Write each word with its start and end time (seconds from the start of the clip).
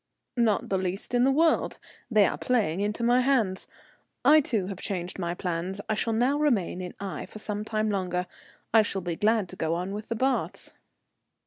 "Not 0.37 0.69
the 0.69 0.79
least 0.79 1.13
in 1.13 1.25
the 1.25 1.31
world, 1.31 1.77
they 2.09 2.25
are 2.25 2.35
playing 2.35 2.79
into 2.79 3.03
my 3.03 3.21
hands. 3.21 3.67
I, 4.25 4.41
too, 4.41 4.65
have 4.65 4.79
changed 4.79 5.19
my 5.19 5.35
plans. 5.35 5.79
I 5.87 5.93
shall 5.93 6.11
now 6.13 6.39
remain 6.39 6.81
in 6.81 6.95
Aix 6.99 7.31
for 7.31 7.37
some 7.37 7.63
time 7.63 7.91
longer. 7.91 8.25
I 8.73 8.81
shall 8.81 9.01
be 9.01 9.15
glad 9.15 9.47
to 9.49 9.55
go 9.55 9.75
on 9.75 9.91
with 9.93 10.09
the 10.09 10.15
baths." 10.15 10.73